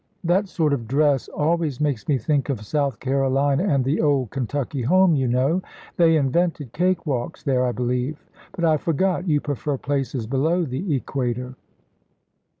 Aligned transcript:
"That 0.23 0.47
sort 0.47 0.73
of 0.73 0.87
dress 0.87 1.27
always 1.27 1.79
makes 1.79 2.07
me 2.07 2.17
think 2.17 2.49
of 2.49 2.65
South 2.65 2.99
Carolina 2.99 3.65
and 3.67 3.85
the 3.85 4.01
'old 4.01 4.31
Kentucky 4.31 4.81
home,' 4.81 5.13
you 5.13 5.27
know. 5.27 5.61
They 5.95 6.15
invented 6.15 6.73
cake 6.73 7.05
walks 7.05 7.43
there, 7.43 7.63
I 7.63 7.71
believe. 7.71 8.25
But 8.53 8.65
I 8.65 8.77
forgot 8.77 9.27
you 9.27 9.39
prefer 9.39 9.77
places 9.77 10.25
below 10.25 10.65
the 10.65 10.95
equator." 10.95 11.53